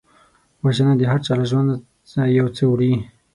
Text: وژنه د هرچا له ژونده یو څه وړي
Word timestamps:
وژنه 0.63 0.93
د 0.97 1.01
هرچا 1.11 1.33
له 1.39 1.45
ژونده 1.51 1.75
یو 2.37 2.47
څه 2.55 2.63
وړي 2.67 2.93